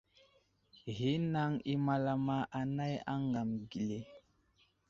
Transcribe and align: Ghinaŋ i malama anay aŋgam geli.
Ghinaŋ 0.95 1.51
i 1.73 1.75
malama 1.85 2.37
anay 2.59 2.95
aŋgam 3.13 3.49
geli. 3.69 3.99